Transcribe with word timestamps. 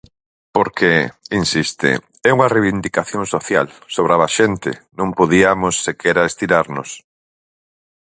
Porque, 0.55 0.91
insiste, 1.41 1.91
é 2.29 2.29
unha 2.37 2.51
reivindicación 2.55 3.23
social, 3.33 3.67
sobraba 3.95 4.27
xente, 4.37 4.71
non 4.99 5.09
podiamos 5.19 5.73
sequera 5.85 6.29
estirarnos. 6.31 6.89